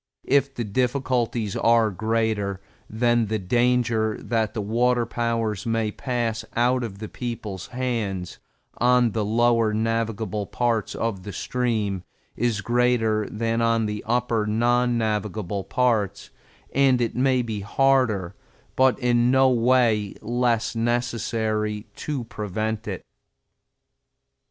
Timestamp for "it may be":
16.99-17.59